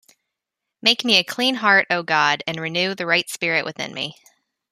Make 0.81 1.05
me 1.05 1.17
a 1.17 1.23
clean 1.23 1.53
heart, 1.53 1.85
O 1.91 2.01
God: 2.01 2.41
and 2.47 2.59
renew 2.59 2.95
a 2.97 3.05
right 3.05 3.29
spirit 3.29 3.65
within 3.65 3.93
me. 3.93 4.15